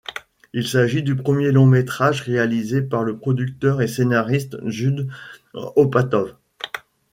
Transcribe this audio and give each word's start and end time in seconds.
Il 0.53 0.67
s'agit 0.67 1.03
du 1.03 1.15
premier 1.15 1.51
long-métrage 1.51 2.21
réalisé 2.21 2.81
par 2.81 3.03
le 3.03 3.19
producteur 3.19 3.83
et 3.83 3.87
scénariste 3.87 4.57
Judd 4.65 5.07
Apatow. 5.53 6.29